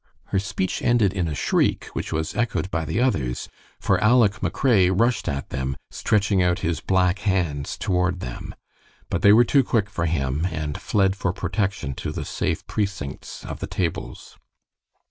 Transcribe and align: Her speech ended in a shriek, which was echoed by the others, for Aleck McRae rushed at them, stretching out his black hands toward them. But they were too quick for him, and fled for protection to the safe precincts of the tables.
Her 0.29 0.39
speech 0.39 0.81
ended 0.81 1.13
in 1.13 1.27
a 1.27 1.35
shriek, 1.35 1.85
which 1.93 2.11
was 2.11 2.35
echoed 2.35 2.71
by 2.71 2.85
the 2.85 2.99
others, 2.99 3.47
for 3.79 3.99
Aleck 4.01 4.39
McRae 4.41 4.89
rushed 4.91 5.29
at 5.29 5.49
them, 5.49 5.77
stretching 5.91 6.41
out 6.41 6.61
his 6.65 6.79
black 6.81 7.19
hands 7.19 7.77
toward 7.77 8.19
them. 8.19 8.55
But 9.11 9.21
they 9.21 9.31
were 9.31 9.45
too 9.45 9.63
quick 9.63 9.91
for 9.91 10.07
him, 10.07 10.47
and 10.49 10.81
fled 10.81 11.15
for 11.15 11.33
protection 11.33 11.93
to 12.01 12.11
the 12.11 12.25
safe 12.25 12.65
precincts 12.65 13.45
of 13.45 13.59
the 13.59 13.67
tables. 13.67 14.39